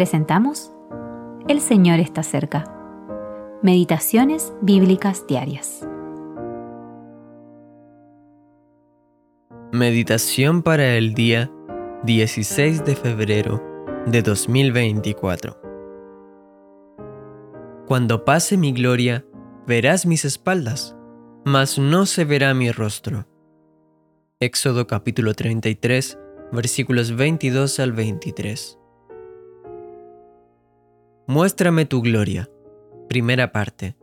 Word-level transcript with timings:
presentamos 0.00 0.72
El 1.46 1.60
Señor 1.60 2.00
está 2.00 2.22
cerca. 2.22 2.64
Meditaciones 3.62 4.54
Bíblicas 4.62 5.26
Diarias. 5.26 5.86
Meditación 9.72 10.62
para 10.62 10.96
el 10.96 11.12
día 11.12 11.52
16 12.04 12.82
de 12.86 12.96
febrero 12.96 13.62
de 14.06 14.22
2024. 14.22 15.60
Cuando 17.86 18.24
pase 18.24 18.56
mi 18.56 18.72
gloria, 18.72 19.26
verás 19.66 20.06
mis 20.06 20.24
espaldas, 20.24 20.96
mas 21.44 21.78
no 21.78 22.06
se 22.06 22.24
verá 22.24 22.54
mi 22.54 22.72
rostro. 22.72 23.26
Éxodo 24.40 24.86
capítulo 24.86 25.34
33, 25.34 26.18
versículos 26.52 27.14
22 27.14 27.78
al 27.80 27.92
23. 27.92 28.79
Muéstrame 31.30 31.86
tu 31.86 32.02
gloria. 32.02 32.50
Primera 33.08 33.52
parte. 33.52 33.96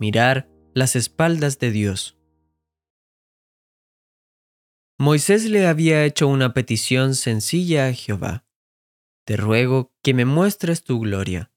Mirar 0.00 0.48
las 0.72 0.96
espaldas 0.96 1.58
de 1.58 1.70
Dios. 1.70 2.16
Moisés 4.98 5.44
le 5.44 5.66
había 5.66 6.06
hecho 6.06 6.26
una 6.26 6.54
petición 6.54 7.14
sencilla 7.16 7.88
a 7.88 7.92
Jehová. 7.92 8.46
Te 9.26 9.36
ruego 9.36 9.92
que 10.02 10.14
me 10.14 10.24
muestres 10.24 10.84
tu 10.84 11.00
gloria. 11.00 11.52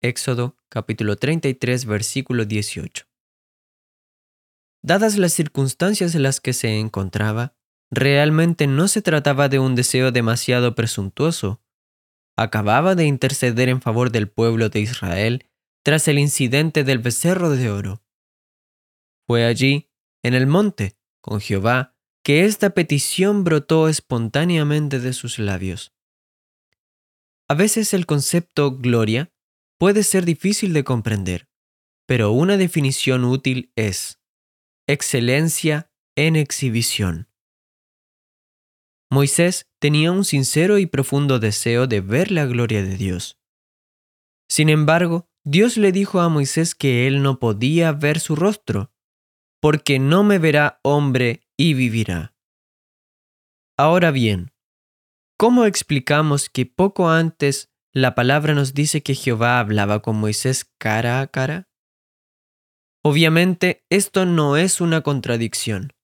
Éxodo 0.00 0.56
capítulo 0.68 1.16
33 1.16 1.84
versículo 1.84 2.44
18. 2.44 3.04
Dadas 4.80 5.18
las 5.18 5.32
circunstancias 5.32 6.14
en 6.14 6.22
las 6.22 6.40
que 6.40 6.52
se 6.52 6.78
encontraba, 6.78 7.56
realmente 7.90 8.68
no 8.68 8.86
se 8.86 9.02
trataba 9.02 9.48
de 9.48 9.58
un 9.58 9.74
deseo 9.74 10.12
demasiado 10.12 10.76
presuntuoso, 10.76 11.64
acababa 12.38 12.94
de 12.94 13.04
interceder 13.04 13.68
en 13.68 13.82
favor 13.82 14.12
del 14.12 14.28
pueblo 14.28 14.68
de 14.68 14.80
Israel 14.80 15.44
tras 15.82 16.06
el 16.06 16.20
incidente 16.20 16.84
del 16.84 17.00
becerro 17.00 17.50
de 17.50 17.68
oro. 17.68 18.02
Fue 19.26 19.44
allí, 19.44 19.90
en 20.22 20.34
el 20.34 20.46
monte, 20.46 20.96
con 21.20 21.40
Jehová, 21.40 21.96
que 22.22 22.44
esta 22.44 22.70
petición 22.70 23.42
brotó 23.42 23.88
espontáneamente 23.88 25.00
de 25.00 25.12
sus 25.12 25.40
labios. 25.40 25.92
A 27.48 27.54
veces 27.54 27.92
el 27.92 28.06
concepto 28.06 28.76
gloria 28.76 29.32
puede 29.76 30.04
ser 30.04 30.24
difícil 30.24 30.72
de 30.72 30.84
comprender, 30.84 31.48
pero 32.06 32.30
una 32.30 32.56
definición 32.56 33.24
útil 33.24 33.72
es 33.74 34.20
excelencia 34.86 35.90
en 36.14 36.36
exhibición. 36.36 37.27
Moisés 39.10 39.66
tenía 39.80 40.12
un 40.12 40.24
sincero 40.24 40.78
y 40.78 40.86
profundo 40.86 41.38
deseo 41.38 41.86
de 41.86 42.00
ver 42.00 42.30
la 42.30 42.44
gloria 42.44 42.82
de 42.82 42.96
Dios. 42.96 43.38
Sin 44.50 44.68
embargo, 44.68 45.28
Dios 45.44 45.78
le 45.78 45.92
dijo 45.92 46.20
a 46.20 46.28
Moisés 46.28 46.74
que 46.74 47.06
él 47.06 47.22
no 47.22 47.38
podía 47.38 47.92
ver 47.92 48.20
su 48.20 48.36
rostro, 48.36 48.92
porque 49.60 49.98
no 49.98 50.24
me 50.24 50.38
verá 50.38 50.78
hombre 50.82 51.42
y 51.56 51.72
vivirá. 51.72 52.34
Ahora 53.78 54.10
bien, 54.10 54.52
¿cómo 55.38 55.64
explicamos 55.64 56.50
que 56.50 56.66
poco 56.66 57.08
antes 57.08 57.70
la 57.94 58.14
palabra 58.14 58.54
nos 58.54 58.74
dice 58.74 59.02
que 59.02 59.14
Jehová 59.14 59.58
hablaba 59.58 60.02
con 60.02 60.16
Moisés 60.16 60.70
cara 60.78 61.20
a 61.20 61.28
cara? 61.28 61.68
Obviamente 63.02 63.86
esto 63.88 64.26
no 64.26 64.56
es 64.56 64.82
una 64.82 65.00
contradicción, 65.00 65.94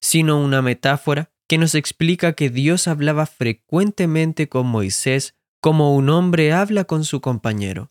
sino 0.00 0.40
una 0.40 0.62
metáfora 0.62 1.33
que 1.48 1.58
nos 1.58 1.74
explica 1.74 2.32
que 2.32 2.50
Dios 2.50 2.88
hablaba 2.88 3.26
frecuentemente 3.26 4.48
con 4.48 4.66
Moisés 4.66 5.34
como 5.60 5.94
un 5.94 6.10
hombre 6.10 6.52
habla 6.52 6.84
con 6.84 7.04
su 7.04 7.20
compañero. 7.20 7.90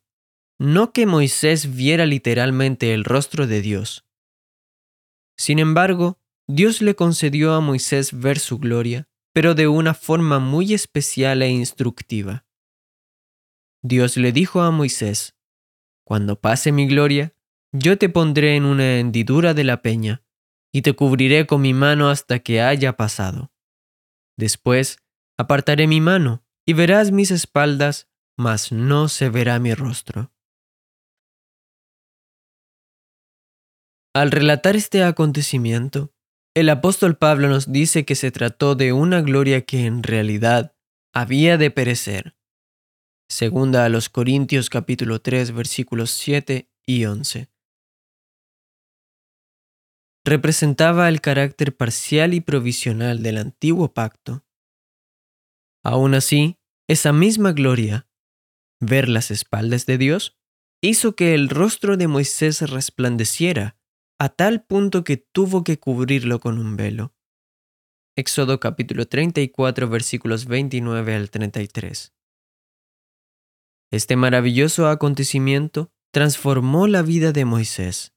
No 0.60 0.94
que 0.94 1.06
Moisés 1.06 1.76
viera 1.76 2.06
literalmente 2.06 2.94
el 2.94 3.04
rostro 3.04 3.48
de 3.48 3.62
Dios. 3.62 4.06
Sin 5.38 5.60
embargo, 5.60 6.20
Dios 6.48 6.82
le 6.82 6.96
concedió 6.96 7.54
a 7.54 7.62
Moisés 7.62 8.18
ver 8.20 8.38
su 8.38 8.60
gloria, 8.60 9.08
pero 9.34 9.56
de 9.56 9.68
una 9.68 9.94
forma 9.94 10.40
muy 10.40 10.74
especial 10.74 11.42
e 11.42 11.50
instructiva. 11.50 12.46
Dios 13.82 14.18
le 14.18 14.32
dijo 14.32 14.62
a 14.62 14.72
Moisés, 14.72 15.36
Cuando 16.06 16.40
pase 16.40 16.72
mi 16.72 16.88
gloria, 16.88 17.34
yo 17.72 17.98
te 17.98 18.08
pondré 18.08 18.56
en 18.56 18.66
una 18.66 19.00
hendidura 19.00 19.54
de 19.54 19.64
la 19.64 19.82
peña, 19.82 20.24
y 20.74 20.82
te 20.82 20.94
cubriré 20.94 21.46
con 21.46 21.62
mi 21.62 21.74
mano 21.74 22.10
hasta 22.10 22.40
que 22.40 22.62
haya 22.62 22.98
pasado. 22.98 23.54
Después 24.38 24.98
apartaré 25.38 25.88
mi 25.88 26.02
mano 26.02 26.44
y 26.66 26.74
verás 26.74 27.12
mis 27.12 27.30
espaldas, 27.30 28.10
mas 28.36 28.72
no 28.72 29.08
se 29.08 29.30
verá 29.30 29.60
mi 29.60 29.74
rostro. 29.76 30.34
Al 34.16 34.32
relatar 34.32 34.76
este 34.76 35.04
acontecimiento, 35.04 36.14
el 36.56 36.70
apóstol 36.70 37.18
Pablo 37.18 37.50
nos 37.50 37.72
dice 37.72 38.06
que 38.06 38.16
se 38.16 38.32
trató 38.32 38.76
de 38.76 38.94
una 38.94 39.22
gloria 39.22 39.66
que 39.66 39.86
en 39.86 40.04
realidad 40.04 40.76
había 41.14 41.58
de 41.58 41.72
perecer. 41.72 42.36
Segunda 43.30 43.86
a 43.86 43.90
los 43.90 44.10
Corintios 44.10 44.70
capítulo 44.70 45.22
3 45.22 45.52
versículos 45.52 46.12
7 46.12 46.70
y 46.86 47.06
11 47.06 47.53
representaba 50.24 51.10
el 51.10 51.22
carácter 51.22 51.76
parcial 51.76 52.34
y 52.34 52.42
provisional 52.42 53.22
del 53.22 53.38
antiguo 53.38 53.94
pacto. 53.94 54.46
Aún 55.84 56.14
así, 56.14 56.58
esa 56.88 57.12
misma 57.12 57.52
gloria, 57.52 58.08
ver 58.80 59.10
las 59.10 59.32
espaldas 59.32 59.86
de 59.86 59.98
Dios, 59.98 60.38
hizo 60.82 61.16
que 61.16 61.34
el 61.34 61.50
rostro 61.50 61.98
de 61.98 62.08
Moisés 62.08 62.62
resplandeciera 62.70 63.78
a 64.20 64.30
tal 64.30 64.64
punto 64.64 65.04
que 65.04 65.18
tuvo 65.18 65.64
que 65.64 65.80
cubrirlo 65.80 66.40
con 66.40 66.58
un 66.58 66.78
velo. 66.78 67.14
Éxodo 68.16 68.60
capítulo 68.60 69.08
34 69.08 69.90
versículos 69.90 70.46
29 70.46 71.16
al 71.16 71.30
33. 71.30 72.14
Este 73.92 74.16
maravilloso 74.16 74.88
acontecimiento 74.88 75.92
transformó 76.12 76.88
la 76.88 77.02
vida 77.02 77.32
de 77.32 77.46
Moisés. 77.46 78.14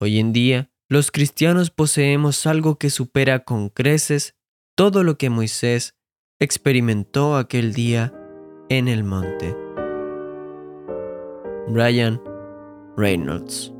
Hoy 0.00 0.18
en 0.18 0.32
día, 0.32 0.70
los 0.88 1.10
cristianos 1.10 1.70
poseemos 1.70 2.46
algo 2.46 2.76
que 2.76 2.90
supera 2.90 3.40
con 3.44 3.68
creces 3.68 4.34
todo 4.76 5.02
lo 5.02 5.18
que 5.18 5.30
Moisés 5.30 5.94
experimentó 6.38 7.36
aquel 7.36 7.72
día 7.72 8.12
en 8.68 8.88
el 8.88 9.04
monte. 9.04 9.56
Brian 11.68 12.20
Reynolds 12.96 13.75